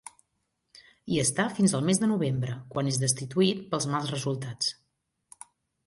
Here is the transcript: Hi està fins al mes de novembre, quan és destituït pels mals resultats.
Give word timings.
Hi 1.11 1.19
està 1.23 1.45
fins 1.59 1.75
al 1.79 1.85
mes 1.91 2.01
de 2.05 2.09
novembre, 2.13 2.57
quan 2.73 2.91
és 2.95 2.99
destituït 3.05 3.63
pels 3.75 3.89
mals 3.95 4.13
resultats. 4.19 4.77